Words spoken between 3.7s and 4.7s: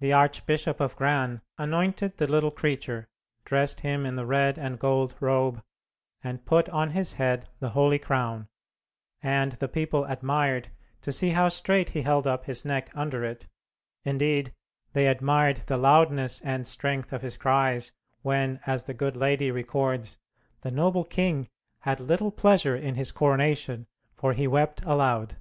him in the red